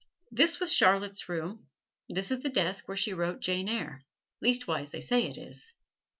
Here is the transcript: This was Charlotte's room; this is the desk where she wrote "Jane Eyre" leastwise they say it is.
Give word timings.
This 0.31 0.59
was 0.59 0.73
Charlotte's 0.73 1.29
room; 1.29 1.67
this 2.09 2.31
is 2.31 2.39
the 2.39 2.49
desk 2.49 2.87
where 2.87 2.97
she 2.97 3.13
wrote 3.13 3.39
"Jane 3.39 3.69
Eyre" 3.69 4.03
leastwise 4.41 4.89
they 4.89 4.99
say 4.99 5.25
it 5.27 5.37
is. 5.37 5.73